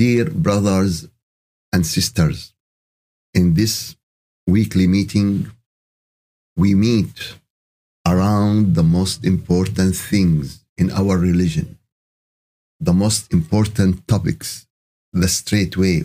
[0.00, 0.94] Dear brothers
[1.74, 2.54] and sisters,
[3.34, 3.96] in this
[4.46, 5.50] weekly meeting,
[6.56, 7.34] we meet
[8.08, 11.78] around the most important things in our religion,
[12.88, 14.66] the most important topics,
[15.12, 16.04] the straight way.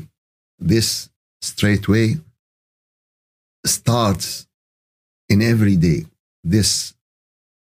[0.59, 1.09] This
[1.41, 2.17] straight way
[3.65, 4.45] starts
[5.29, 6.03] in every day.
[6.43, 6.93] This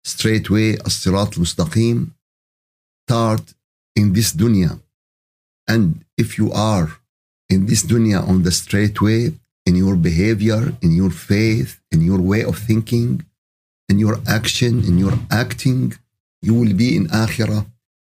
[0.04, 2.12] straight way, as-sirat al-mustaqim,
[3.06, 3.54] start
[3.96, 4.82] in this dunya.
[5.74, 6.88] And if you are
[7.54, 9.22] in this dunya on the straight way,
[9.66, 13.12] in your behavior, in your faith, in your way of thinking,
[13.88, 15.94] in your action, in your acting,
[16.42, 17.66] you will be in akhirah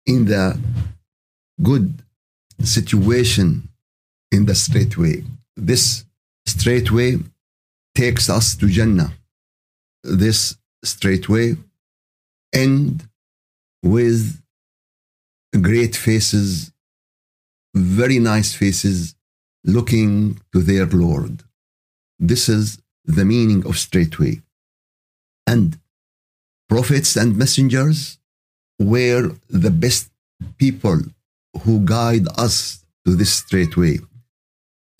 [0.07, 0.59] in the
[1.63, 2.03] good
[2.77, 3.69] situation
[4.33, 5.25] in the straight way.
[5.57, 6.05] This
[6.47, 7.19] straight way
[7.95, 9.13] takes us to Jannah.
[10.03, 11.57] This straight way
[12.53, 13.07] end
[13.83, 14.41] with
[15.69, 16.73] great faces,
[17.74, 19.16] very nice faces,
[19.64, 21.44] looking to their Lord.
[22.20, 24.42] This is the meaning of straight way.
[25.48, 25.78] And
[26.70, 28.18] prophets and messengers
[28.80, 30.10] were the best
[30.58, 31.00] people
[31.64, 34.00] who guide us to this straight way.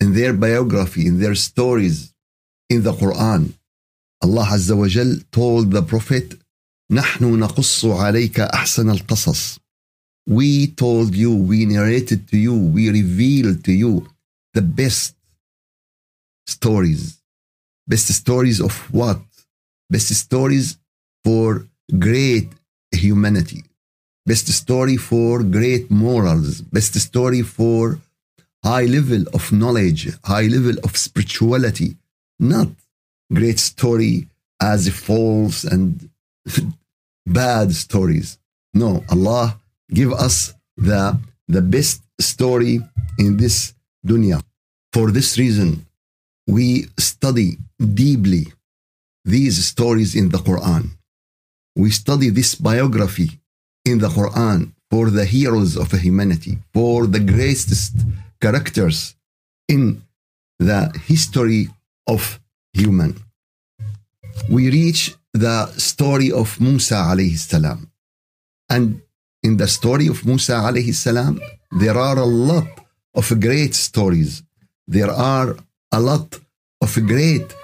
[0.00, 2.12] In their biography, in their stories,
[2.68, 3.42] in the Quran,
[4.22, 6.38] Allah Azza wa Jal told the Prophet,
[6.90, 9.58] نحن نقص عليك أحسن القصص.
[10.27, 14.07] we told you, we narrated to you, we revealed to you
[14.53, 15.15] the best
[16.45, 17.21] stories.
[17.87, 19.19] Best stories of what?
[19.89, 20.77] Best stories
[21.23, 22.49] for great
[22.91, 23.63] humanity.
[24.25, 26.61] Best story for great morals.
[26.61, 27.99] Best story for
[28.63, 31.97] high level of knowledge, high level of spirituality.
[32.39, 32.69] Not
[33.33, 34.27] great story
[34.61, 36.09] as false and
[37.25, 38.37] bad stories.
[38.73, 39.59] No, Allah
[39.93, 42.79] give us the, the best story
[43.17, 43.73] in this
[44.05, 44.41] dunya.
[44.93, 45.85] For this reason,
[46.47, 48.47] we study deeply
[49.23, 50.89] these stories in the Quran.
[51.75, 53.39] We study this biography
[53.85, 57.93] in the Quran for the heroes of humanity, for the greatest
[58.41, 59.15] characters
[59.69, 60.01] in
[60.59, 61.69] the history
[62.07, 62.39] of
[62.73, 63.15] human.
[64.49, 67.89] We reach the story of Musa alayhi salam.
[68.69, 69.01] And
[69.43, 71.39] in the story of Musa alayhi salam,
[71.71, 72.67] there are a lot
[73.15, 74.43] of great stories.
[74.87, 75.55] There are
[75.91, 76.39] a lot
[76.81, 77.55] of great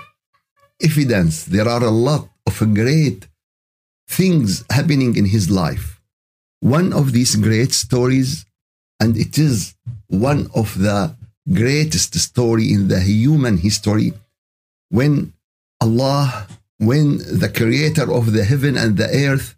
[0.82, 1.46] evidence.
[1.46, 3.28] There are a lot of great
[4.08, 6.00] things happening in his life.
[6.60, 8.46] One of these great stories,
[9.00, 9.76] and it is
[10.08, 11.16] one of the
[11.54, 14.14] greatest story in the human history,
[14.90, 15.34] when
[15.82, 19.57] Allah, when the creator of the heaven and the earth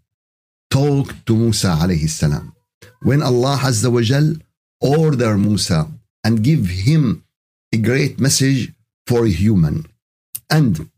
[0.69, 2.53] talked to Musa alayhi salam.
[3.01, 4.35] When Allah Azza wa Jal
[4.81, 5.87] order Musa
[6.23, 7.23] and give him
[7.73, 8.73] a great message
[9.07, 9.85] for a human.
[10.49, 10.89] And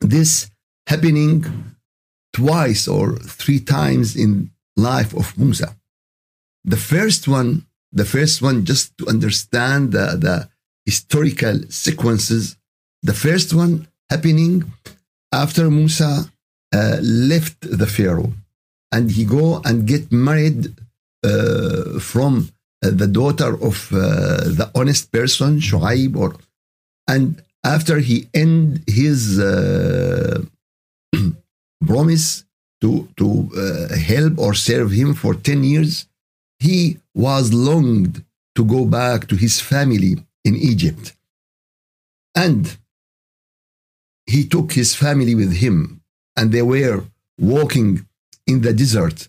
[0.00, 0.50] this
[0.86, 1.44] happening
[2.32, 5.76] twice or three times in life of Musa.
[6.64, 10.48] The first one, the first one, just to understand the, the
[10.86, 12.56] historical sequences,
[13.02, 14.72] the first one happening
[15.32, 16.30] after Musa
[16.74, 18.32] uh, left the Pharaoh
[18.92, 20.60] and he go and get married
[21.24, 22.50] uh, from
[22.84, 23.98] uh, the daughter of uh,
[24.58, 26.34] the honest person, Shu'aib, or
[27.08, 30.42] and after he end his uh,
[31.86, 32.44] promise
[32.80, 33.26] to to
[33.56, 36.06] uh, help or serve him for ten years,
[36.58, 38.24] he was longed
[38.56, 41.14] to go back to his family in Egypt,
[42.34, 42.76] and
[44.26, 46.00] he took his family with him,
[46.36, 47.04] and they were
[47.38, 48.06] walking
[48.46, 49.28] in the desert,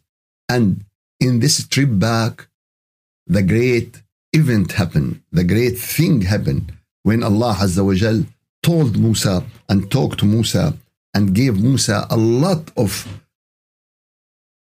[0.50, 0.84] and
[1.20, 2.48] in this trip back
[3.28, 4.02] the great
[4.34, 6.74] event happened, the great thing happened
[7.04, 8.26] when Allah Azza wa Jal
[8.62, 10.78] told Musa and talked to Musa
[11.14, 13.08] and gave Musa a lot of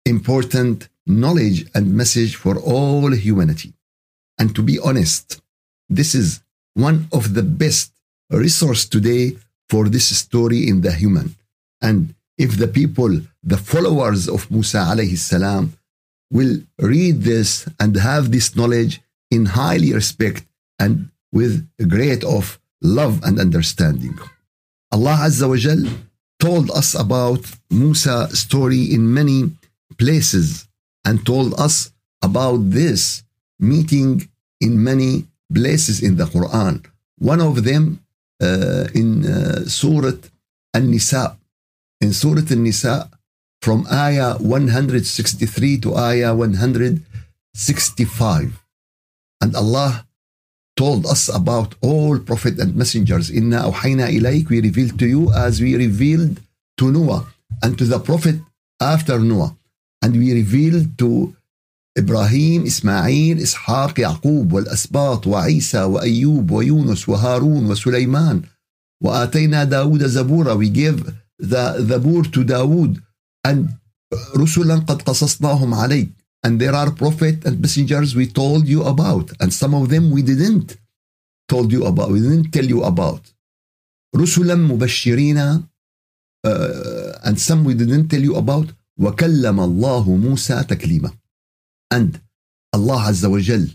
[0.06, 3.74] important knowledge and message for all humanity.
[4.38, 5.42] And to be honest,
[5.90, 6.42] this is
[6.74, 7.92] one of the best
[8.30, 9.38] resource today
[9.69, 11.36] for this story in the human.
[11.81, 15.74] And if the people, the followers of Musa alayhi salam,
[16.31, 20.45] will read this and have this knowledge in highly respect
[20.80, 24.18] and with a great of love and understanding.
[24.92, 25.84] Allah Azza wa Jal
[26.40, 29.51] told us about Musa story in many
[29.98, 30.68] places
[31.06, 31.92] and told us
[32.22, 33.24] about this
[33.60, 34.28] meeting
[34.60, 36.86] in many places in the Quran.
[37.18, 38.00] One of them
[38.42, 40.18] uh, in uh, Surah
[40.74, 41.38] An-Nisa.
[42.01, 43.10] In Surah An-Nisa,
[43.62, 48.62] from ayah 163 to ayah 165.
[49.40, 50.05] And Allah
[50.76, 53.31] told us about all prophet and messengers.
[53.31, 56.40] Inna awhayna ilayk, we revealed to you as we revealed
[56.78, 57.26] to Noah
[57.62, 58.37] and to the prophet
[58.81, 59.55] after Noah.
[60.02, 61.34] And we revealed to
[61.99, 68.43] إبراهيم إسماعيل إسحاق يعقوب والأسباط وعيسى وأيوب ويونس وهارون وسليمان
[69.02, 71.12] وآتينا داود زبورا we gave
[71.43, 73.02] the زبور to Dawood
[73.46, 73.69] and
[74.37, 76.08] رسلا قد قصصناهم عليك
[76.46, 80.22] and there are prophets and messengers we told you about and some of them we
[80.22, 80.76] didn't
[81.49, 83.22] told you about we didn't tell you about
[84.16, 85.38] رسلا مبشرين
[86.46, 88.69] uh, and some we didn't tell you about
[89.00, 91.10] وكلم الله موسى تكليما
[91.94, 92.20] and
[92.76, 93.66] Allah Azza wa Jal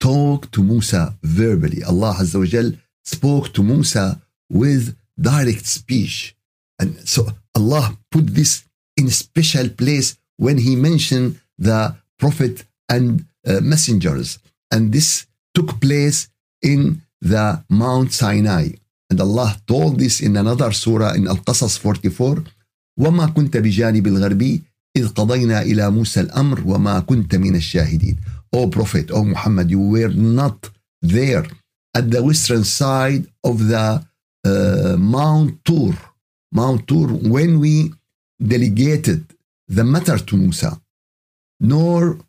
[0.00, 2.72] talked to Musa verbally Allah Azza wa Jal
[3.04, 6.34] spoke to Musa with direct speech
[6.80, 8.64] and so Allah put this
[8.96, 14.38] in a special place when he mentioned the prophet and uh, messengers.
[14.70, 16.28] And this took place
[16.62, 18.68] in the Mount Sinai.
[19.10, 22.44] And Allah told this in another surah in Al-Qasas 44,
[23.00, 24.62] وما كنت بجانب الغربي
[24.96, 28.16] إذ قضينا إلى موسى الأمر وما كنت من الشاهدين.
[28.54, 31.46] O Prophet, O Muhammad, you were not there
[31.94, 34.04] at the western side of the
[34.44, 35.94] uh, Mount Tur.
[36.52, 37.92] Mount Tur when we
[38.39, 39.25] delegated
[39.67, 40.79] the matter to Musa
[41.59, 42.19] nor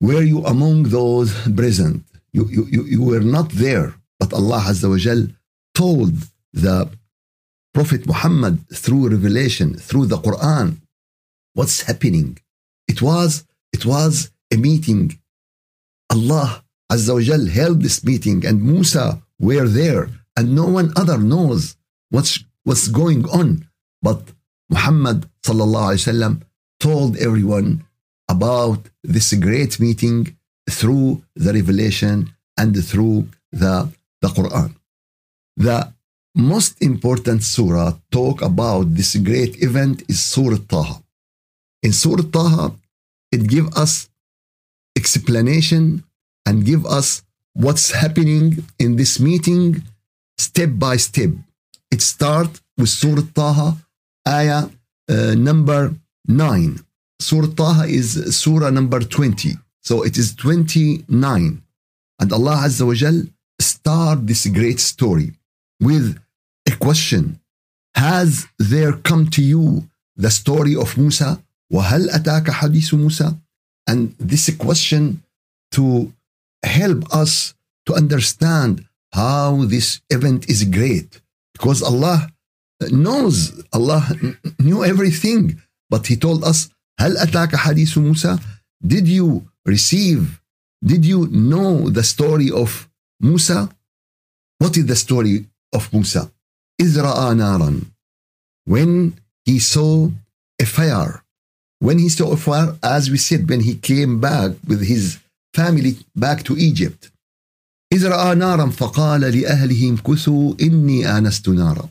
[0.00, 2.04] were you among those present.
[2.32, 5.28] You, you, you were not there, but Allah Azza wa Jal
[5.74, 6.14] told
[6.52, 6.90] the
[7.72, 10.80] Prophet Muhammad through revelation, through the Quran,
[11.54, 12.38] what's happening.
[12.88, 15.18] It was, it was a meeting.
[16.10, 16.62] Allah
[16.92, 21.76] Azza wa Jal held this meeting and Musa were there and no one other knows
[22.10, 23.66] what's, what's going on.
[24.02, 24.22] But
[24.68, 26.42] Muhammad wasallam
[26.80, 27.84] told everyone
[28.28, 30.36] about this great meeting
[30.68, 33.88] through the revelation and through the,
[34.20, 34.74] the Quran.
[35.56, 35.92] The
[36.34, 41.02] most important surah talk about this great event is Surah Taha.
[41.82, 42.74] In Surah Taha,
[43.32, 44.08] it give us
[44.96, 46.04] explanation
[46.44, 47.22] and give us
[47.54, 49.82] what's happening in this meeting
[50.36, 51.30] step by step.
[51.90, 53.76] It start with Surah Taha,
[54.27, 54.69] ayah
[55.09, 55.93] uh, number
[56.27, 56.79] 9.
[57.19, 59.53] Surah Taha is Surah number 20.
[59.81, 61.61] So it is 29.
[62.19, 63.23] And Allah Azza wa Jal
[63.59, 65.33] start this great story
[65.79, 66.19] with
[66.67, 67.39] a question.
[67.95, 71.41] Has there come to you the story of Musa?
[71.73, 73.35] وهل أتاك حديث موسى?
[73.87, 75.23] And this question
[75.71, 76.13] to
[76.63, 77.53] help us
[77.85, 81.21] to understand how this event is great.
[81.53, 82.29] Because Allah
[82.91, 84.03] knows, Allah
[84.59, 85.61] knew everything.
[85.89, 86.69] But He told us
[86.99, 88.39] هل أتاك حديث موسى?
[88.85, 90.41] Did you receive,
[90.83, 92.87] did you know the story of
[93.19, 93.69] Musa?
[94.59, 96.31] What is the story of Musa?
[96.81, 97.81] إذ رأى نارا
[98.65, 100.09] When he saw
[100.61, 101.23] a fire.
[101.79, 105.17] When he saw a fire, as we said, when he came back with his
[105.55, 107.11] family back to Egypt.
[107.93, 111.89] إذ رأى نارا فقال لأهله امكثوا إني آنست نارا.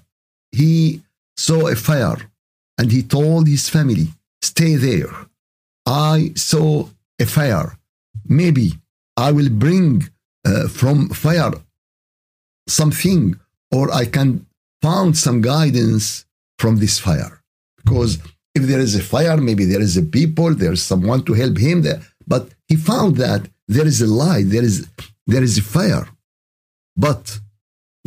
[0.60, 1.02] he
[1.48, 2.20] saw a fire
[2.78, 4.08] and he told his family,
[4.42, 5.14] stay there.
[5.86, 7.70] I saw a fire.
[8.42, 8.68] Maybe
[9.18, 10.10] I will bring
[10.46, 11.54] uh, from fire
[12.68, 13.40] something,
[13.72, 14.46] or I can
[14.82, 16.26] found some guidance
[16.62, 17.42] from this fire.
[17.78, 18.12] Because
[18.58, 21.58] if there is a fire, maybe there is a people, there is someone to help
[21.58, 22.02] him there.
[22.28, 24.88] But he found that there is a light, there is
[25.28, 26.08] there is a fire.
[26.96, 27.40] But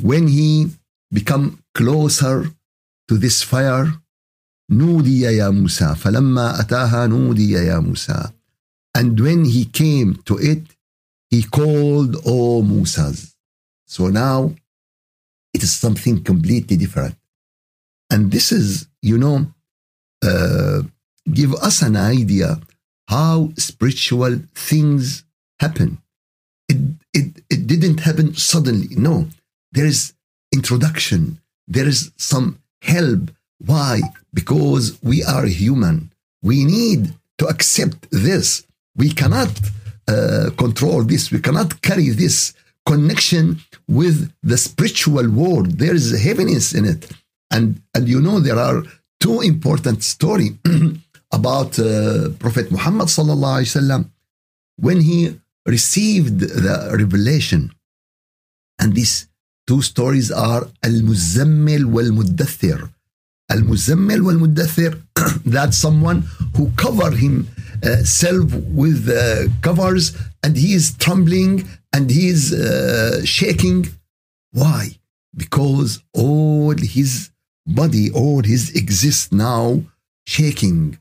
[0.01, 0.71] when he
[1.12, 2.46] become closer
[3.08, 3.88] to this fire,
[4.70, 8.30] نودي يا موسى فلما أتاها نودي يا موسى
[8.98, 10.64] and when he came to it
[11.30, 13.36] he called all Musas
[13.88, 14.54] so now
[15.54, 17.16] it is something completely different
[18.10, 19.48] and this is you know
[20.24, 20.82] uh,
[21.40, 22.60] give us an idea
[23.10, 25.24] how spiritual things
[25.60, 25.98] happen
[26.70, 26.78] it,
[27.14, 29.28] it, it didn't happen suddenly no
[29.72, 30.14] there is
[30.53, 34.01] introduction there is some help why?
[34.33, 36.11] Because we are human.
[36.43, 38.65] We need to accept this.
[38.97, 39.51] We cannot
[40.07, 41.31] uh, control this.
[41.31, 42.55] We cannot carry this
[42.87, 45.73] connection with the spiritual world.
[45.73, 47.11] There is heaviness in it.
[47.51, 48.83] And, and you know, there are
[49.21, 50.53] two important stories
[51.33, 54.11] about uh, Prophet Muhammad sallallahu alaihi wasallam
[54.77, 57.73] when he received the revelation.
[58.79, 59.29] And these
[59.69, 62.91] two stories are Al-Muzammil wal-Muddathir.
[63.51, 64.93] Al-Muzammil wal-Muddathir,
[65.55, 66.21] that's someone
[66.57, 69.21] who cover himself uh, with uh,
[69.61, 73.87] covers and he is trembling and he's uh, shaking.
[74.53, 74.85] Why?
[75.37, 77.31] Because all his
[77.67, 79.83] body, all his exist now
[80.27, 80.99] shaking.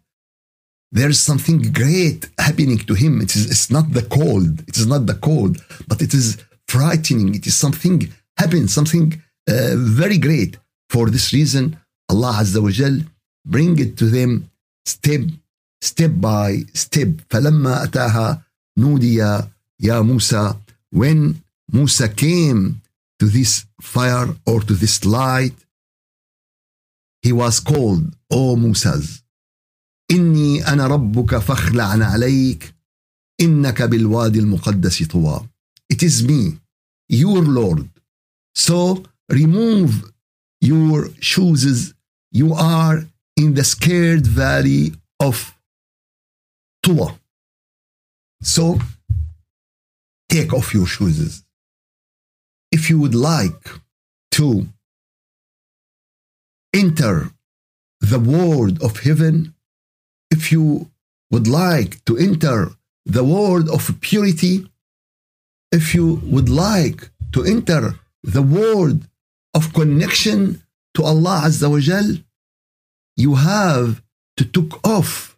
[0.91, 3.21] There's something great happening to him.
[3.21, 4.53] It is, it's not the cold.
[4.67, 5.57] It is not the cold,
[5.87, 7.35] but it is frightening.
[7.35, 9.06] It is something happened, something
[9.48, 10.56] uh, very great.
[10.88, 11.64] For this reason,
[12.10, 12.96] Allah Azza wa Jal
[13.46, 14.50] bring it to them
[14.84, 15.22] step
[15.80, 17.08] step by step.
[17.30, 18.42] فلما أتاها
[18.78, 19.14] نودي
[19.80, 20.54] يا موسى
[20.94, 22.80] when Musa came
[23.18, 25.54] to this fire or to this light
[27.22, 29.22] he was called O Musas
[30.10, 32.74] إني أنا ربك فاخلع عليك
[33.40, 35.48] إنك بالوادي المقدس طوى
[35.94, 36.58] It is me
[37.12, 37.88] your Lord
[38.57, 40.11] so remove
[40.61, 41.93] your shoes
[42.31, 43.03] you are
[43.35, 45.55] in the scared valley of
[46.83, 47.19] Tuwa.
[48.41, 48.79] So
[50.27, 51.43] take off your shoes.
[52.71, 53.63] If you would like
[54.31, 54.67] to
[56.73, 57.29] enter
[58.01, 59.53] the world of heaven,
[60.31, 60.89] if you
[61.29, 62.71] would like to enter
[63.05, 64.67] the world of purity,
[65.71, 69.07] if you would like to enter the word
[69.53, 70.61] of connection
[70.95, 72.17] to Allah Azza wa Jal,
[73.15, 74.01] you have
[74.37, 75.37] to take off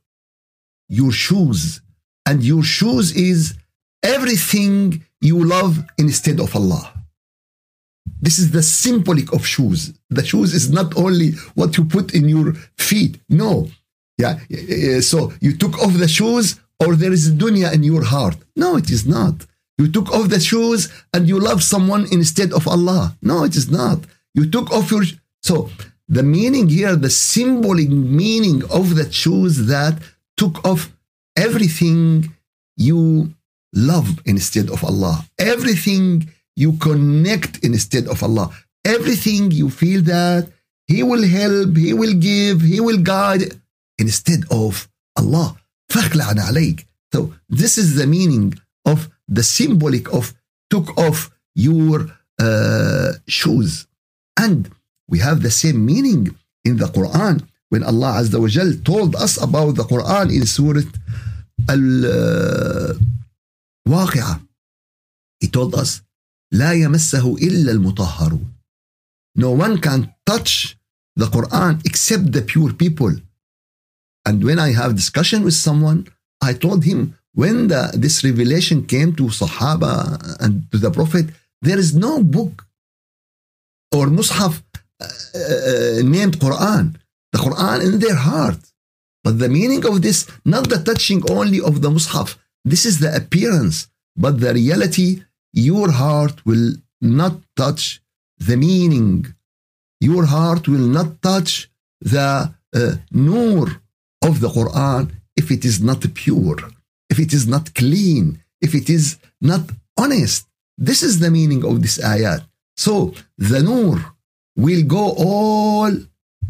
[0.87, 1.81] your shoes.
[2.25, 3.55] And your shoes is
[4.03, 6.93] everything you love instead of Allah.
[8.21, 9.93] This is the symbolic of shoes.
[10.09, 13.19] The shoes is not only what you put in your feet.
[13.29, 13.69] No.
[14.17, 14.39] Yeah.
[15.01, 18.37] So you took off the shoes or there is dunya in your heart.
[18.55, 19.45] No, it is not.
[19.79, 23.15] You took off the shoes and you love someone instead of Allah.
[23.21, 23.99] No, it is not.
[24.33, 25.03] You took off your
[25.41, 25.69] so
[26.09, 29.95] the meaning here, the symbolic meaning of the shoes that
[30.35, 30.91] took off
[31.37, 32.35] everything
[32.75, 33.33] you
[33.73, 38.51] love instead of Allah, everything you connect instead of Allah,
[38.83, 40.49] everything you feel that
[40.87, 43.43] He will help, He will give, He will guide
[43.97, 45.55] instead of Allah.
[47.13, 48.53] So this is the meaning
[48.85, 50.34] of the symbolic of
[50.70, 52.10] took off your
[52.40, 53.86] uh, shoes.
[54.36, 54.70] And
[55.08, 56.22] we have the same meaning
[56.64, 60.88] in the Quran when Allah Azza wa Jal told us about the Quran in Surah
[61.68, 62.96] Al-Waqi'ah.
[65.40, 66.02] He told us,
[66.52, 68.46] لا يمسه إلا المطهرون.
[69.36, 70.76] No one can touch
[71.16, 73.12] the Quran except the pure people.
[74.24, 76.06] And when I have discussion with someone,
[76.40, 79.93] I told him when the, this revelation came to Sahaba
[80.43, 81.25] and to the Prophet,
[81.67, 82.53] there is no book
[83.97, 86.85] or Mus'haf uh, uh, named Quran.
[87.33, 88.61] The Quran in their heart.
[89.23, 90.19] But the meaning of this,
[90.53, 92.29] not the touching only of the Mus'haf.
[92.71, 93.77] This is the appearance.
[94.23, 95.09] But the reality,
[95.53, 96.67] your heart will
[97.19, 97.83] not touch
[98.47, 99.13] the meaning.
[100.09, 101.51] Your heart will not touch
[102.15, 102.29] the
[102.79, 103.65] uh, nur
[104.27, 105.03] of the Quran
[105.41, 106.59] if it is not pure,
[107.09, 109.61] if it is not clean, if it is not
[109.97, 110.47] honest.
[110.77, 112.41] This is the meaning of this ayat.
[112.77, 113.97] So the nur
[114.55, 115.91] will go all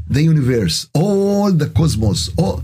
[0.07, 2.63] the universe, all the cosmos, all,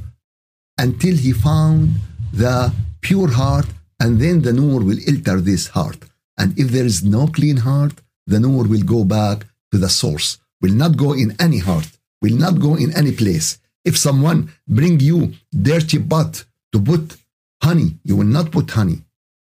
[0.77, 1.95] until he found
[2.33, 3.67] the pure heart,
[3.99, 5.97] and then the nur will enter this heart.
[6.37, 7.93] And if there is no clean heart,
[8.27, 11.89] the nur will go back to the source, will not go in any heart,
[12.21, 13.59] will not go in any place.
[13.83, 15.33] If someone bring you
[15.69, 17.15] dirty pot to put
[17.63, 18.99] honey, you will not put honey.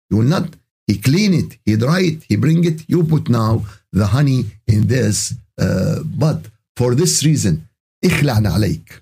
[0.10, 0.48] You will not.
[0.88, 2.84] He clean it, he dry it, he bring it.
[2.88, 6.40] You put now the honey in this uh, but
[6.76, 7.68] for this reason,
[8.06, 9.02] إخلعنا عليك.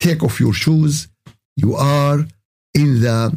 [0.00, 1.08] Take off your shoes.
[1.56, 2.26] You are
[2.74, 3.36] in the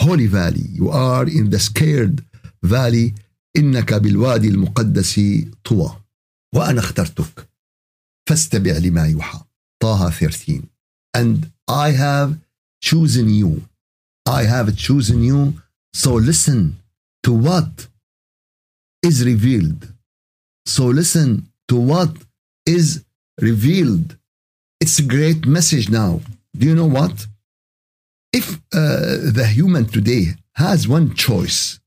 [0.00, 0.66] holy valley.
[0.72, 2.24] You are in the scared
[2.62, 3.14] valley.
[3.56, 5.20] إنك بالوادي المقدس
[5.64, 5.96] طوى.
[6.54, 7.48] وأنا اخترتك.
[8.28, 9.40] فاستبع لما يوحى.
[9.82, 10.62] طه 13.
[11.16, 12.38] And I have
[12.80, 13.62] chosen you.
[14.26, 15.54] I have chosen you.
[15.92, 16.76] So listen
[17.24, 17.88] to what
[19.02, 19.88] is revealed
[20.70, 22.10] so listen to what
[22.64, 23.04] is
[23.40, 24.16] revealed.
[24.80, 26.20] It's a great message now.
[26.56, 27.26] Do you know what?
[28.32, 31.80] If uh, the human today has one choice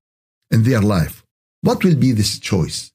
[0.51, 1.23] in their life,
[1.61, 2.91] what will be this choice?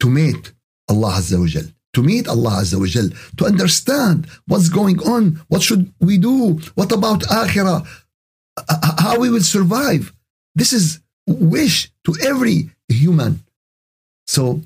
[0.00, 0.52] To meet
[0.88, 3.09] Allah Azza wa Jal To meet Allah Azza wa Jal.
[3.37, 5.41] To understand what's going on.
[5.47, 6.59] What should we do?
[6.75, 7.87] What about Akhirah?
[8.99, 10.11] How we will survive.
[10.55, 13.43] This is wish to every human.
[14.27, 14.61] So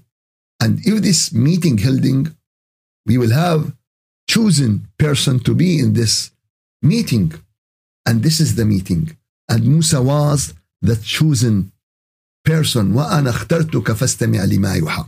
[0.59, 2.35] and if this meeting holding,
[3.05, 3.73] we will have
[4.27, 6.31] chosen person to be in this
[6.81, 7.33] meeting.
[8.05, 9.15] And this is the meeting.
[9.47, 11.71] And Musa was the chosen
[12.45, 15.05] person وأنا اخترتك فاستمع لما يوحى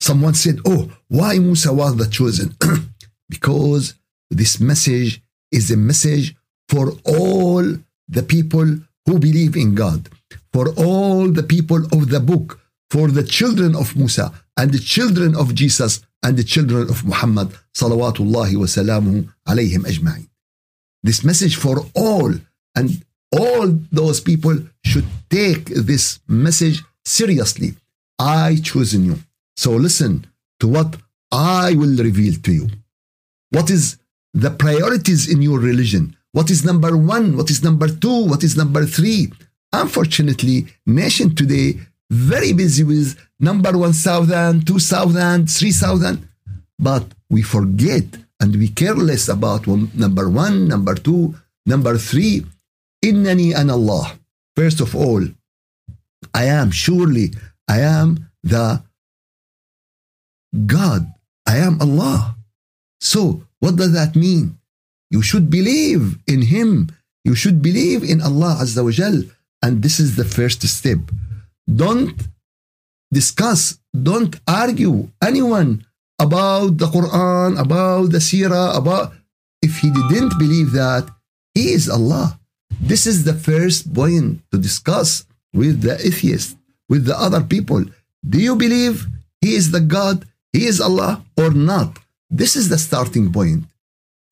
[0.00, 2.56] Someone said, oh, why Musa was the chosen?
[3.28, 3.94] because
[4.30, 6.34] this message is a message
[6.68, 7.64] for all
[8.08, 10.08] the people who believe in God,
[10.52, 15.36] for all the people of the book, for the children of Musa and the children
[15.36, 20.28] of Jesus and the children of Muhammad salawatullahi wa salamuhu alayhim ajma'in.
[21.02, 22.32] This message for all
[22.74, 27.74] and all those people should take this message seriously.
[28.18, 29.18] I chosen you.
[29.62, 30.26] So listen
[30.60, 30.96] to what
[31.30, 32.66] I will reveal to you.
[33.50, 33.98] What is
[34.32, 36.16] the priorities in your religion?
[36.32, 37.36] What is number one?
[37.36, 38.24] What is number two?
[38.24, 39.30] What is number three?
[39.74, 46.28] Unfortunately, nation today very busy with number 1000, 2000, 3000,
[46.78, 48.06] but we forget
[48.40, 51.34] and we care less about number one, number two,
[51.66, 52.46] number three.
[53.04, 54.10] Innani an Allah.
[54.56, 55.22] First of all,
[56.32, 57.34] I am surely,
[57.68, 58.82] I am the
[60.66, 61.12] God.
[61.46, 62.36] I am Allah.
[63.00, 64.58] So, what does that mean?
[65.10, 66.90] You should believe in Him.
[67.24, 69.22] You should believe in Allah Azza wa Jal.
[69.62, 70.98] And this is the first step.
[71.68, 72.16] Don't
[73.12, 75.84] discuss, don't argue anyone
[76.18, 79.12] about the Quran, about the Sirah, about
[79.62, 81.08] if he didn't believe that,
[81.54, 82.38] he is Allah.
[82.80, 86.56] This is the first point to discuss with the atheist,
[86.88, 87.84] with the other people.
[88.26, 89.06] Do you believe
[89.40, 91.98] he is the God, he is Allah, or not?
[92.28, 93.64] This is the starting point.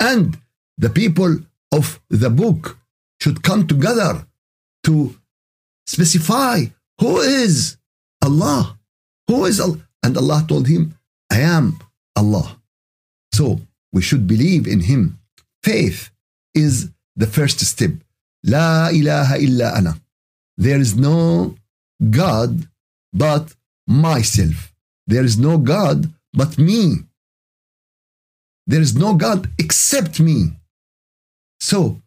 [0.01, 0.39] And
[0.77, 1.39] the people
[1.73, 2.79] of the book
[3.21, 4.27] should come together
[4.85, 5.17] to
[5.87, 6.67] specify
[7.01, 7.77] who is
[8.23, 8.79] Allah?
[9.29, 9.79] Who is Allah?
[10.03, 10.95] And Allah told him,
[11.31, 11.79] I am
[12.17, 12.59] Allah.
[13.33, 13.61] So
[13.93, 15.19] we should believe in Him.
[15.63, 16.11] Faith
[16.55, 17.93] is the first step.
[18.45, 20.01] La ilaha illa ana.
[20.57, 21.55] There is no
[22.11, 22.67] God
[23.13, 23.55] but
[23.87, 24.73] myself.
[25.09, 26.83] There is no God but me.
[28.67, 30.39] There is no God except me.
[31.61, 32.01] So,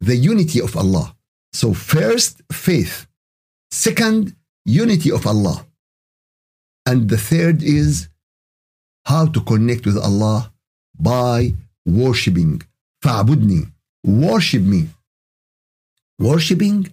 [0.00, 1.14] the unity of Allah.
[1.52, 3.06] So, first, faith.
[3.70, 4.34] Second,
[4.64, 5.66] unity of Allah.
[6.86, 8.08] And the third is
[9.04, 10.52] how to connect with Allah
[10.98, 11.52] by
[11.86, 12.62] worshipping.
[13.04, 13.70] فعبدني
[14.06, 14.88] Worship me.
[16.18, 16.92] Worshipping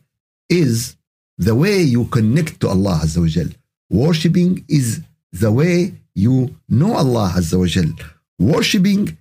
[0.50, 0.98] is
[1.38, 3.02] the way you connect to Allah
[3.90, 5.02] Worshipping is
[5.33, 7.91] the way you know Allah Azza wa Jal.
[8.39, 9.17] Worshipping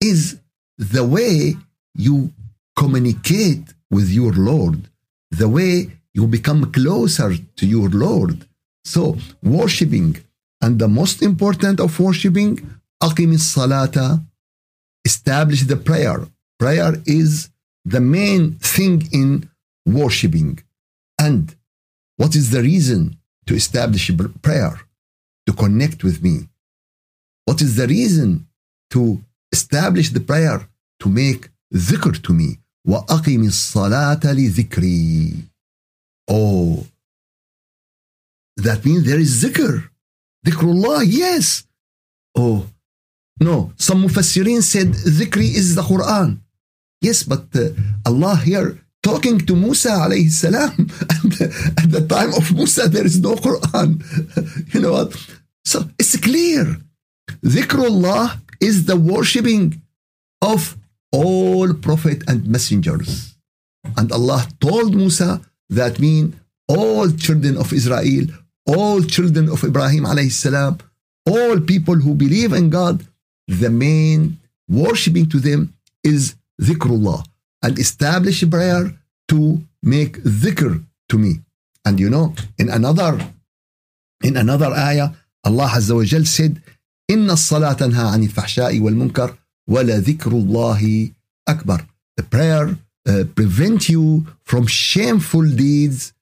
[0.00, 0.38] is
[0.78, 1.54] the way
[1.94, 2.32] you
[2.76, 4.88] communicate with your Lord,
[5.30, 8.46] the way you become closer to your Lord.
[8.84, 10.16] So, worshipping,
[10.62, 12.60] and the most important of worshipping,
[13.02, 14.24] أقم الصلاة,
[15.04, 16.26] establish the prayer.
[16.58, 17.50] Prayer is
[17.84, 19.48] the main thing in
[19.86, 20.58] worshipping.
[21.18, 21.54] And
[22.16, 23.16] what is the reason
[23.46, 24.10] to establish
[24.42, 24.81] prayer?
[25.46, 26.48] To connect with me.
[27.46, 28.46] What is the reason
[28.90, 30.68] to establish the prayer?
[31.00, 32.58] To make dhikr to me.
[32.86, 35.44] وأقم الصلاة لذكري.
[36.30, 36.86] Oh,
[38.56, 39.88] that means there is zikr.
[40.46, 41.64] Dhikrullah, yes.
[42.34, 42.66] Oh,
[43.40, 43.72] no.
[43.76, 46.38] Some mufassirin said zikri is the Quran.
[47.00, 47.68] Yes, but uh,
[48.04, 50.72] Allah here talking to Musa alayhi salam.
[51.22, 51.32] And
[51.82, 54.02] at the time of Musa, there is no Quran.
[54.74, 55.16] you know what?
[55.65, 56.77] So it's clear.
[57.43, 59.81] Dhikrullah is the worshipping
[60.41, 60.77] of
[61.11, 63.35] all prophet and messengers.
[63.97, 68.25] And Allah told Musa that mean all children of Israel
[68.65, 70.77] all children of Ibrahim alayhi salam,
[71.25, 73.05] all people who believe in God,
[73.47, 75.73] the main worshipping to them
[76.03, 77.23] is dhikrullah
[77.61, 78.91] and establish prayer
[79.27, 81.41] to make dhikr to me.
[81.85, 83.19] And you know, in another
[84.23, 85.09] in another ayah,
[85.47, 86.59] الله عز وجل سيد
[87.09, 89.35] إن الصلاة تنهى عن الفحشاء والمنكر
[89.67, 91.09] ولا ذكر الله
[91.49, 91.85] أكبر.
[92.17, 92.77] The prayer
[93.09, 96.13] uh, prevent you from shameful deeds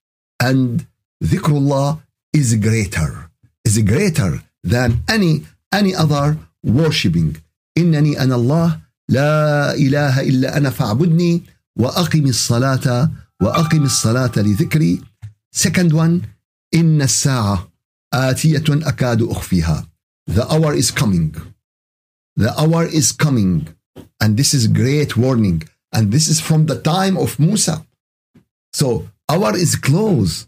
[0.41, 0.85] and
[1.23, 1.97] ذكر الله
[2.37, 3.29] is greater
[3.67, 7.37] is greater than any any other worshiping.
[7.77, 8.79] إنني أنا الله
[9.09, 11.43] لا إله إلا أنا فاعبدني
[11.75, 15.01] وأقم الصلاة وأقم الصلاة لذكري.
[15.55, 16.21] Second one
[16.75, 17.70] إن الساعة
[18.14, 19.86] آتية أكاد أخفيها.
[20.30, 21.34] The hour is coming.
[22.36, 23.68] The hour is coming.
[24.20, 25.62] And this is great warning.
[25.92, 27.86] And this is from the time of Musa.
[28.72, 30.46] So hour is close.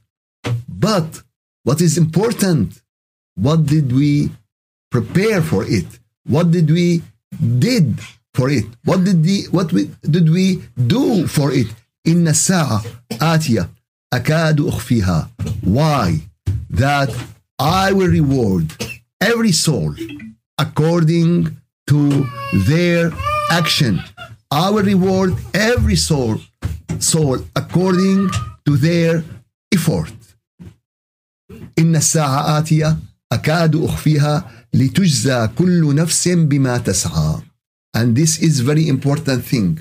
[0.69, 1.23] But
[1.65, 2.83] what is important?
[3.37, 4.31] What did we
[4.91, 5.87] prepare for it?
[6.27, 7.03] What did we
[7.59, 8.01] did
[8.35, 8.67] for it?
[8.85, 11.69] What did we what we, did we do for it?
[12.07, 13.71] إن الساعة آتية
[14.15, 15.31] أكاد أخفيها
[15.63, 16.21] why
[16.71, 17.11] that
[17.59, 18.67] I will reward
[19.21, 19.95] every soul
[20.59, 21.57] according
[21.91, 22.27] to
[22.69, 23.13] their
[23.51, 24.01] action
[24.51, 26.37] I will reward every soul
[26.99, 28.31] soul according
[28.67, 29.25] to their
[29.75, 30.13] effort
[31.79, 32.97] إن الساعة آتية
[33.33, 37.43] أكاد أخفيها لتجزى كل نفس بما تسعى
[37.97, 39.79] and this is very important thing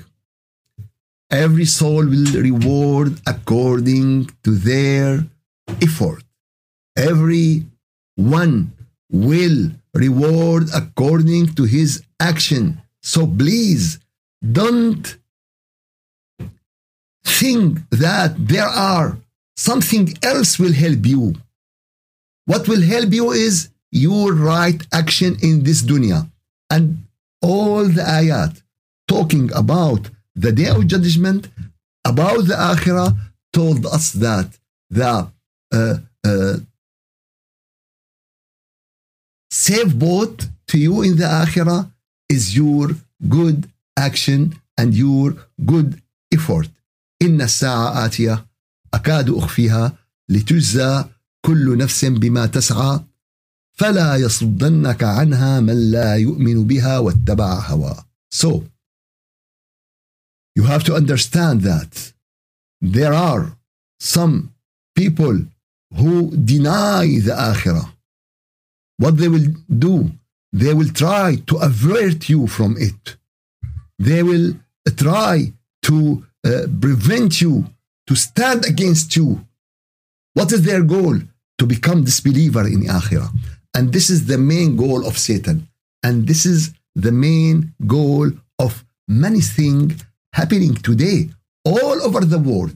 [1.30, 5.26] every soul will reward according to their
[5.82, 6.22] effort.
[6.95, 7.65] Every
[8.15, 8.73] one
[9.11, 12.81] will reward according to his action.
[13.01, 13.99] So please
[14.51, 15.17] don't
[17.23, 19.17] think that there are
[19.55, 21.35] something else will help you.
[22.45, 26.29] What will help you is your right action in this dunya.
[26.69, 27.05] And
[27.41, 28.61] all the ayat
[29.07, 31.49] talking about the day of judgment
[32.05, 33.15] about the akhirah
[33.53, 34.49] told us that
[34.89, 35.29] the
[35.71, 36.55] uh, uh,
[39.52, 41.90] safe boat to you in the akhirah
[42.28, 42.86] is your
[43.28, 46.00] good action and your good
[46.32, 46.68] effort
[47.22, 48.46] إن الساعة آتية
[48.94, 51.04] أكاد أخفيها لتجزى
[51.46, 53.00] كل نفس بما تسعى
[53.78, 58.04] فلا يصدنك عنها من لا يؤمن بها واتبع هواه.
[58.30, 58.64] So
[60.54, 62.12] you have to understand that
[62.80, 63.56] there are
[64.00, 64.52] some
[64.94, 65.36] people
[65.96, 67.91] who deny the akhirah.
[68.97, 70.11] What they will do,
[70.51, 73.15] they will try to avert you from it.
[73.99, 74.53] They will
[74.97, 75.53] try
[75.83, 77.65] to uh, prevent you,
[78.07, 79.45] to stand against you.
[80.33, 81.19] What is their goal?
[81.59, 83.31] To become disbeliever in akhirah.
[83.75, 85.67] And this is the main goal of Satan.
[86.03, 90.03] And this is the main goal of many things
[90.33, 91.29] happening today
[91.65, 92.75] all over the world.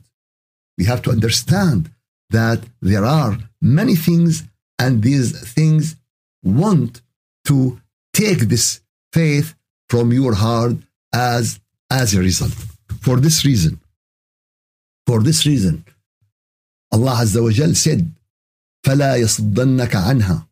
[0.77, 1.89] We have to understand
[2.29, 4.43] that there are many things,
[4.79, 5.95] and these things
[6.42, 7.02] want
[7.46, 7.80] to
[8.12, 8.80] take this
[9.12, 9.54] faith
[9.88, 10.76] from your heart
[11.12, 12.54] as, as a result.
[13.00, 13.80] For this reason,
[15.06, 15.84] for this reason,
[16.92, 18.08] Allah Azza wa Jal said,
[18.86, 20.48] فلا يصدنك عنها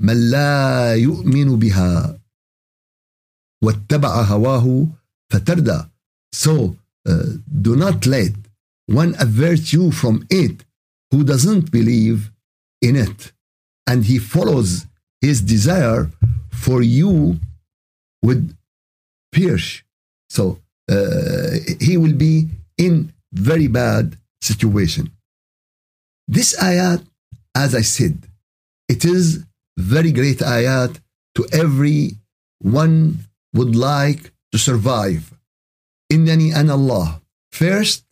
[0.00, 2.20] من لا يؤمن بها
[3.64, 4.86] واتبع هواه
[5.32, 5.82] فتردى
[6.34, 6.76] so
[7.08, 8.32] uh, do not let
[8.86, 10.64] one avert you from it
[11.10, 12.30] who doesn't believe
[12.82, 13.32] in it
[13.86, 14.86] and he follows
[15.20, 16.10] his desire
[16.52, 17.38] for you
[18.22, 18.56] with
[19.32, 19.82] pierce.
[20.28, 25.10] So uh, he will be in very bad situation.
[26.28, 27.04] This ayat,
[27.54, 28.16] as I said,
[28.88, 29.44] it is
[29.76, 31.00] very great ayat
[31.34, 32.16] to every
[32.60, 35.30] one would like to survive
[36.12, 37.20] إنني أنا الله
[37.50, 38.04] first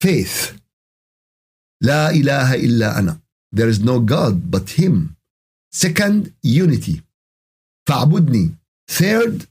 [0.00, 0.54] faith
[1.82, 3.20] لا إله إلا أنا
[3.52, 5.16] there is no God but him
[5.72, 7.02] second unity
[7.88, 8.54] فاعبدني
[8.90, 9.46] third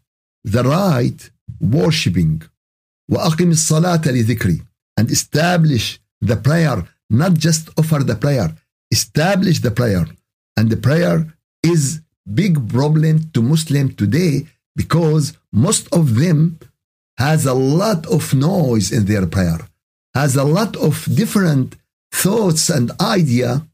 [0.48, 2.43] the right worshipping
[3.12, 4.62] وأقم الصلاة لذكري
[5.00, 8.56] and establish the prayer not just offer the prayer
[8.91, 10.06] establish the prayer
[10.58, 12.02] and the prayer is
[12.34, 16.60] big problem to Muslim today because most of them
[17.17, 19.60] has a lot of noise in their prayer,
[20.13, 21.76] has a lot of different
[22.12, 23.65] thoughts and idea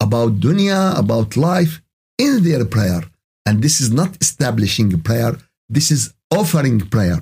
[0.00, 1.80] about dunya, about life
[2.18, 3.02] in their prayer.
[3.46, 5.36] And this is not establishing prayer,
[5.68, 7.20] this is offering prayer.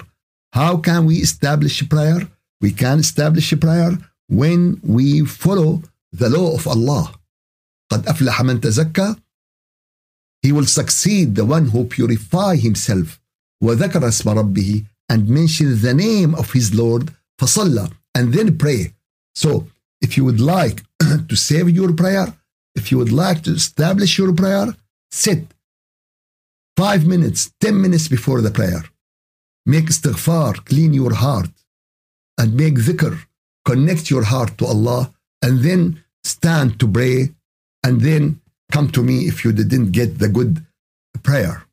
[0.53, 2.21] How can we establish prayer?
[2.61, 3.93] We can establish prayer
[4.29, 7.15] when we follow the law of Allah.
[7.93, 9.17] قد أفلح من تزكى
[10.43, 13.21] He will succeed the one who purify himself
[13.63, 18.95] وذكر اسم ربه and mention the name of his Lord, فصلى, and then pray.
[19.35, 19.67] So,
[20.01, 20.83] if you would like
[21.29, 22.33] to save your prayer,
[22.76, 24.68] if you would like to establish your prayer,
[25.12, 25.46] sit
[26.78, 28.84] five minutes, ten minutes before the prayer.
[29.66, 31.50] Make istighfar, clean your heart,
[32.38, 33.18] and make dhikr,
[33.66, 35.12] connect your heart to Allah,
[35.42, 37.30] and then stand to pray,
[37.84, 40.64] and then come to me if you didn't get the good
[41.24, 41.66] prayer.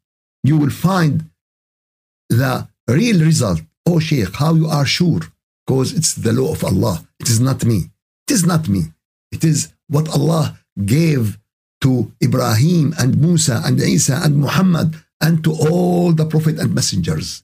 [0.45, 1.29] You will find
[2.29, 3.61] the real result.
[3.87, 5.21] Oh, Sheikh, how you are sure?
[5.67, 7.07] Because it's the law of Allah.
[7.21, 7.91] It is not me.
[8.27, 8.83] It is not me.
[9.31, 11.38] It is what Allah gave
[11.82, 17.44] to Ibrahim and Musa and Isa and Muhammad and to all the prophet and messengers.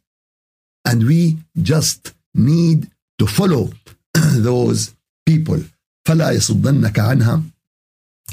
[0.86, 3.70] And we just need to follow
[4.50, 4.94] those
[5.26, 5.60] people.
[6.08, 7.44] فلا يصدنك عنها.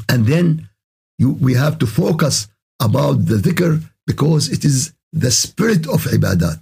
[0.08, 0.68] And then
[1.18, 2.48] you, we have to focus
[2.80, 6.60] about the dhikr because it is the spirit of ibadat.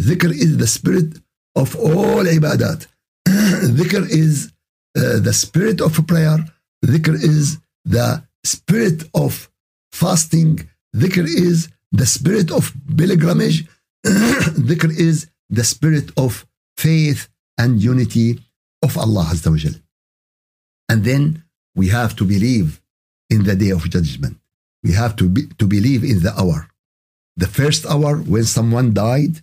[0.00, 1.18] Dhikr is the spirit
[1.56, 2.86] of all ibadat.
[3.26, 4.52] Dhikr is
[4.96, 6.38] uh, the spirit of prayer.
[6.84, 7.58] Dhikr is
[7.89, 9.49] the spirit of
[9.91, 10.51] fasting.
[10.95, 13.59] Dhikr is the spirit of pilgrimage.
[14.05, 16.45] Dhikr is the spirit of
[16.77, 18.29] faith and unity
[18.85, 19.71] of Allah Azza wa
[20.89, 21.43] And then
[21.75, 22.81] we have to believe
[23.29, 24.37] in the day of judgment.
[24.83, 26.69] We have to, be, to believe in the hour.
[27.35, 29.41] The first hour when someone died,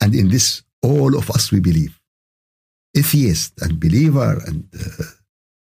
[0.00, 1.98] and in this, all of us we believe.
[2.96, 5.04] Atheist and believer and uh,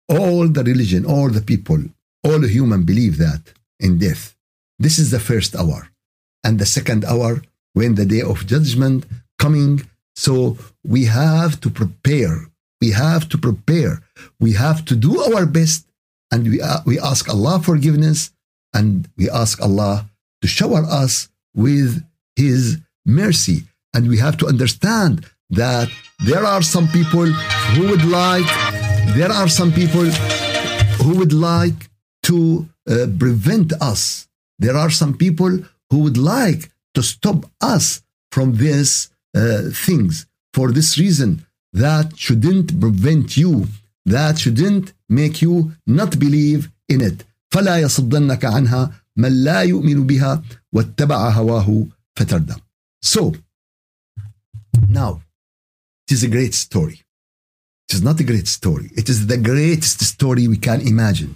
[0.10, 1.82] all the religion, all the people,
[2.24, 3.42] all human believe that
[3.80, 4.36] in death.
[4.80, 5.90] This is the first hour.
[6.44, 7.42] And the second hour,
[7.74, 9.06] when the day of judgment
[9.40, 9.88] coming.
[10.16, 12.48] So we have to prepare.
[12.82, 14.02] We have to prepare.
[14.40, 15.86] We have to do our best.
[16.32, 18.32] And we, uh, we ask Allah forgiveness
[18.74, 20.10] and we ask Allah
[20.42, 22.04] to shower us with
[22.36, 23.64] His mercy.
[23.94, 25.90] And we have to understand that
[26.26, 27.28] there are some people
[27.74, 28.50] who would like,
[29.19, 30.09] there are some people
[31.01, 31.91] who would like
[32.25, 34.29] to uh, prevent us.
[34.59, 35.53] There are some people
[35.91, 40.27] who would like to stop us from these uh, things.
[40.53, 43.67] For this reason, that shouldn't prevent you,
[44.07, 47.25] that shouldn't make you not believe in it.
[47.51, 52.55] فلا يصدنك عنها من لا يؤمن بها واتبع هواه فتردى.
[53.03, 53.35] So,
[54.89, 55.23] now,
[56.07, 57.03] it is a great story.
[57.94, 58.90] It is not a great story.
[58.98, 61.36] It is the greatest story we can imagine.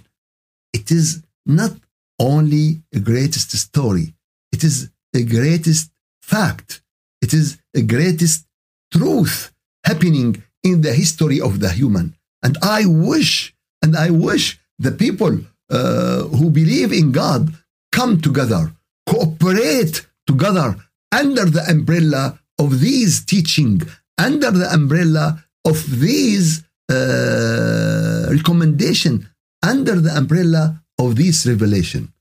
[0.72, 1.70] It is not
[2.18, 4.12] only a greatest story.
[4.50, 6.82] It is the greatest fact.
[7.22, 8.44] It is the greatest
[8.92, 9.52] truth
[9.84, 12.16] happening in the history of the human.
[12.42, 15.38] And I wish, and I wish the people
[15.70, 17.54] uh, who believe in God
[17.92, 18.72] come together,
[19.06, 20.74] cooperate together
[21.12, 23.82] under the umbrella of these teaching,
[24.18, 29.27] under the umbrella of these uh, recommendation,
[29.63, 32.11] under the umbrella of this revelation.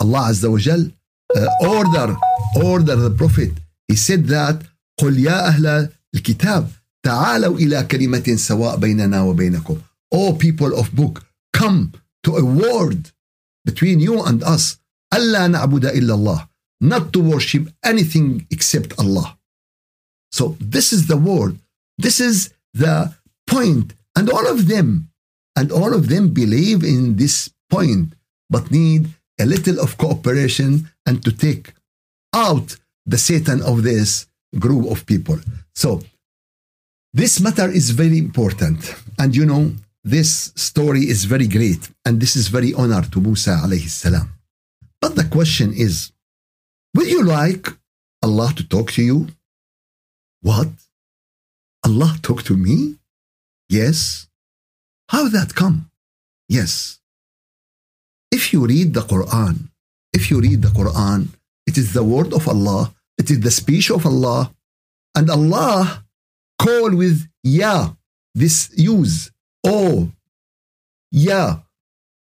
[0.00, 0.82] Allah Azza wa Jal
[1.36, 2.16] uh, order,
[2.62, 3.52] order the Prophet.
[3.88, 4.62] He said that
[5.00, 6.70] قل يا أهل الكتاب
[7.02, 9.80] تعالوا إلى كلمة سواء بيننا وبينكم.
[10.14, 11.92] O people of book, come
[12.22, 13.10] to a word
[13.64, 14.78] between you and us.
[15.14, 16.48] ألا نعبد إلا الله.
[16.80, 19.36] Not to worship anything except Allah.
[20.30, 21.58] So this is the word.
[21.98, 23.13] This is the
[23.47, 23.93] point.
[24.15, 25.09] And all of them,
[25.55, 28.13] and all of them believe in this point,
[28.49, 29.09] but need
[29.39, 31.73] a little of cooperation and to take
[32.33, 34.27] out the Satan of this
[34.59, 35.39] group of people.
[35.75, 36.01] So
[37.13, 38.95] this matter is very important.
[39.19, 41.89] And you know, this story is very great.
[42.05, 44.29] And this is very honor to Musa alayhi salam.
[45.01, 46.11] But the question is,
[46.95, 47.67] would you like
[48.21, 49.27] Allah to talk to you?
[50.41, 50.69] What?
[51.85, 52.95] Allah talk to me?
[53.69, 54.27] Yes.
[55.09, 55.89] How that come?
[56.47, 56.99] Yes.
[58.31, 59.69] If you read the Quran,
[60.13, 61.27] if you read the Quran,
[61.67, 64.51] it is the word of Allah, it is the speech of Allah,
[65.15, 66.03] and Allah
[66.59, 67.93] call with Ya,
[68.33, 69.31] this use,
[69.65, 70.11] oh,
[71.11, 71.59] Ya.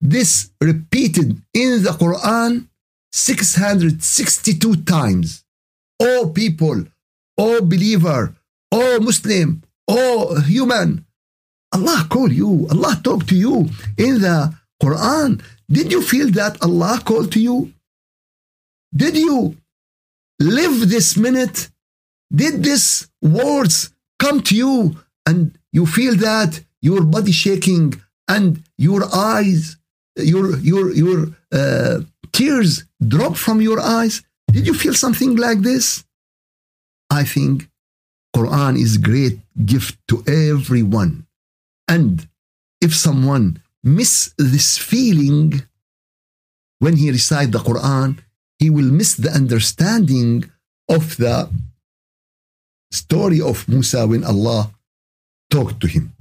[0.02, 2.68] This repeated in the Quran
[3.14, 5.46] 662 times.
[6.02, 6.84] Oh people,
[7.38, 8.36] oh believer,
[8.74, 11.06] oh Muslim, oh human.
[11.76, 13.56] Allah call you, Allah talk to you
[13.98, 14.38] in the
[14.82, 15.42] Quran.
[15.78, 17.58] Did you feel that Allah called to you?
[19.02, 19.58] Did you
[20.40, 21.58] live this minute?
[22.42, 23.76] Did these words
[24.20, 25.40] come to you and
[25.72, 27.86] you feel that your body shaking
[28.28, 29.78] and your eyes,
[30.18, 31.20] your your your
[31.60, 31.96] uh,
[32.38, 32.72] tears
[33.14, 34.16] drop from your eyes?
[34.56, 36.04] Did you feel something like this?
[37.10, 37.56] I think
[38.36, 41.26] Quran is great gift to everyone.
[41.88, 42.28] And
[42.82, 45.62] if someone miss this feeling
[46.80, 48.20] when he recite the Quran,
[48.60, 50.50] he will miss the understanding
[50.90, 51.50] of the
[52.92, 54.72] story of Musa when Allah
[55.50, 56.14] talked to him.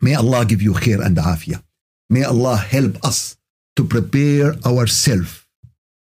[0.00, 1.62] May Allah give you khair and afiyah.
[2.10, 3.36] May Allah help us
[3.76, 5.46] to prepare ourselves,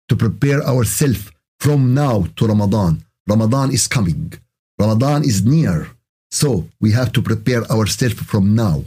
[0.09, 1.31] to prepare ourselves
[1.61, 3.05] from now to Ramadan.
[3.29, 4.33] Ramadan is coming.
[4.79, 5.89] Ramadan is near.
[6.31, 8.85] So we have to prepare ourselves from now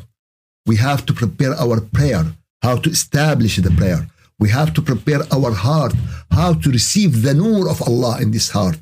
[0.70, 2.24] we have to prepare our prayer,
[2.62, 4.08] how to establish the prayer.
[4.38, 5.94] We have to prepare our heart,
[6.32, 8.78] how to receive the nur of Allah in this heart.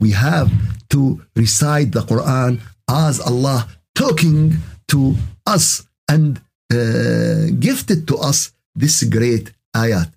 [0.00, 0.50] We have
[0.90, 1.00] to
[1.36, 4.56] recite the Quran as Allah talking
[4.88, 5.14] to
[5.46, 6.40] us and
[6.72, 10.10] uh, gifted to us this great ayat.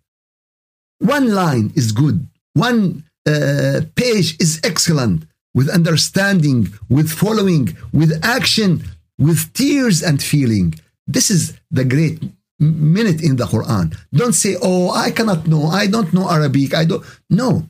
[0.99, 2.17] One line is good.
[2.53, 5.19] One uh, page is excellent
[5.53, 8.83] with understanding, with following, with action
[9.21, 10.73] with tears and feeling.
[11.05, 12.19] This is the great
[12.59, 13.95] minute in the Quran.
[14.11, 15.67] Don't say, oh, I cannot know.
[15.67, 16.73] I don't know Arabic.
[16.73, 17.05] I don't.
[17.29, 17.69] No.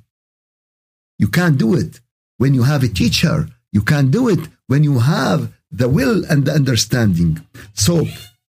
[1.19, 1.99] You can't do it
[2.37, 3.47] when you have a teacher.
[3.71, 7.45] You can't do it when you have the will and the understanding.
[7.73, 8.07] So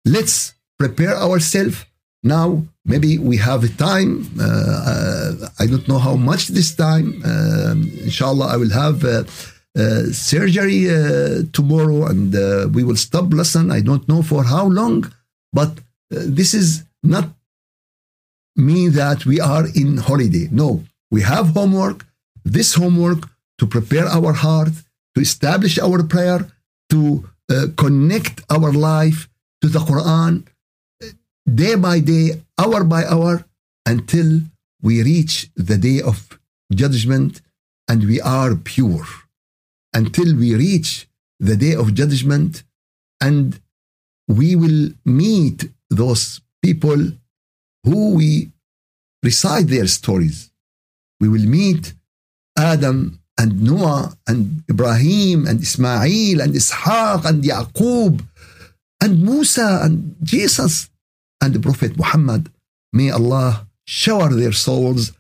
[0.06, 1.86] let's prepare ourselves
[2.24, 2.64] now.
[2.84, 4.26] Maybe we have a time.
[4.40, 7.22] Uh, uh, I don't know how much this time.
[7.24, 9.24] Uh, inshallah, I will have uh,
[9.78, 12.34] uh, surgery uh, tomorrow and
[12.74, 13.72] we will stop lesson.
[13.72, 15.12] I don't know for how long,
[15.54, 15.72] but
[16.10, 17.30] this is not
[18.56, 20.48] mean that we are in holiday.
[20.52, 22.06] No, we have homework.
[22.44, 23.30] This homework
[23.60, 24.74] to prepare our heart,
[25.16, 26.48] to establish our prayer,
[26.90, 29.30] to uh, connect our life
[29.62, 30.48] to the Quran
[31.56, 33.46] day by day, hour by hour,
[33.86, 34.42] until
[34.82, 36.40] we reach the day of
[36.74, 37.42] judgment
[37.88, 39.06] and we are pure.
[39.94, 41.08] Until we reach
[41.40, 42.64] the day of judgment
[43.20, 43.60] and
[44.28, 47.12] we will meet those people
[47.84, 48.52] who we
[49.24, 50.52] recite their stories.
[51.20, 51.94] We will meet
[52.58, 58.24] Adam and Noah and Ibrahim and Ismail and Ishaq and Yaqub
[59.02, 60.91] and Musa and Jesus
[61.41, 62.51] and the Prophet Muhammad.
[62.93, 65.13] May Allah shower their souls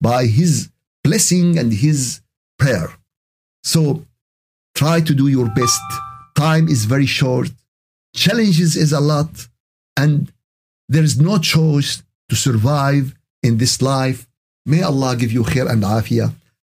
[0.00, 0.70] by His
[1.04, 2.20] blessing and His
[2.58, 2.90] prayer.
[3.62, 4.04] So
[4.74, 5.82] try to do your best.
[6.34, 7.50] Time is very short.
[8.14, 9.48] Challenges is a lot.
[9.96, 10.32] And
[10.88, 14.26] there is no choice to survive in this life.
[14.66, 16.32] May Allah give you khair and afiyah.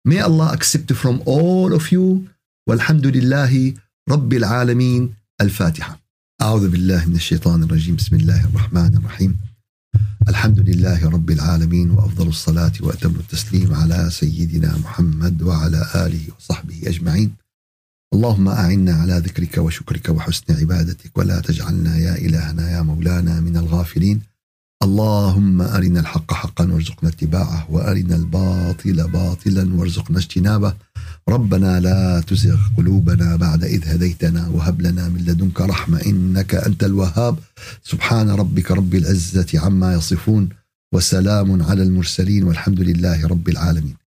[0.04, 2.28] May Allah accept from all of you.
[2.68, 3.74] والحمد لله
[4.10, 6.00] رب العالمين الفاتحة
[6.41, 7.95] أعوذ بالله من الشيطان الرجيم.
[7.95, 9.37] بسم الله الرحمن الرحيم.
[10.27, 17.35] الحمد لله رب العالمين وأفضل الصلاة وأتم التسليم على سيدنا محمد وعلى آله وصحبه أجمعين.
[18.13, 24.21] اللهم أعنا على ذكرك وشكرك وحسن عبادتك ولا تجعلنا يا إلهنا يا مولانا من الغافلين.
[24.83, 30.73] اللهم أرنا الحق حقا وارزقنا اتباعه وأرنا الباطل باطلا وارزقنا اجتنابه.
[31.29, 37.35] ربنا لا تزغ قلوبنا بعد إذ هديتنا وهب لنا من لدنك رحمة إنك أنت الوهاب.
[37.83, 40.49] سبحان ربك رب العزة عما يصفون
[40.93, 43.98] وسلام على المرسلين والحمد لله رب العالمين.